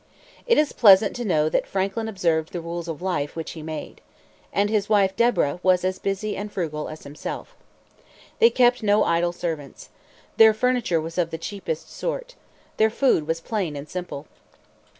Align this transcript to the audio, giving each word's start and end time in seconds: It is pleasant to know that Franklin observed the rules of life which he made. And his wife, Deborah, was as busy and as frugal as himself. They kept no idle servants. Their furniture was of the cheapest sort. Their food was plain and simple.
It 0.47 0.57
is 0.57 0.71
pleasant 0.73 1.15
to 1.17 1.23
know 1.25 1.47
that 1.47 1.67
Franklin 1.67 2.07
observed 2.07 2.53
the 2.53 2.59
rules 2.59 2.87
of 2.87 3.03
life 3.03 3.35
which 3.35 3.51
he 3.51 3.61
made. 3.61 4.01
And 4.51 4.67
his 4.67 4.89
wife, 4.89 5.15
Deborah, 5.15 5.59
was 5.61 5.85
as 5.85 5.99
busy 5.99 6.35
and 6.35 6.49
as 6.49 6.53
frugal 6.55 6.89
as 6.89 7.03
himself. 7.03 7.55
They 8.39 8.49
kept 8.49 8.81
no 8.81 9.03
idle 9.03 9.31
servants. 9.31 9.89
Their 10.37 10.55
furniture 10.55 10.99
was 10.99 11.19
of 11.19 11.29
the 11.29 11.37
cheapest 11.37 11.91
sort. 11.93 12.33
Their 12.77 12.89
food 12.89 13.27
was 13.27 13.41
plain 13.41 13.75
and 13.75 13.87
simple. 13.87 14.25